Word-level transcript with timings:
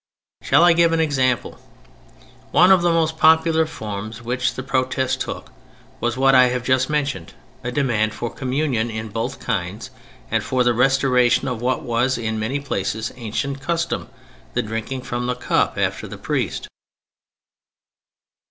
Shall 0.41 0.63
I 0.63 0.73
give 0.73 0.93
an 0.93 0.99
example? 0.99 1.59
One 2.49 2.71
of 2.71 2.81
the 2.81 2.89
most 2.91 3.19
popular 3.19 3.67
forms 3.67 4.23
which 4.23 4.55
the 4.55 4.63
protest 4.63 5.21
took, 5.21 5.51
was 5.99 6.17
what 6.17 6.33
I 6.33 6.45
have 6.47 6.63
just 6.63 6.89
mentioned, 6.89 7.35
a 7.63 7.71
demand 7.71 8.15
for 8.15 8.33
Communion 8.33 8.89
in 8.89 9.09
both 9.09 9.39
kinds 9.39 9.91
and 10.31 10.43
for 10.43 10.63
the 10.63 10.73
restoration 10.73 11.47
of 11.47 11.61
what 11.61 11.83
was 11.83 12.17
in 12.17 12.39
many 12.39 12.59
places 12.59 13.11
ancient 13.15 13.61
custom, 13.61 14.09
the 14.55 14.63
drinking 14.63 15.03
from 15.03 15.27
the 15.27 15.35
cup 15.35 15.77
after 15.77 16.07
the 16.07 16.17
priest. 16.17 16.67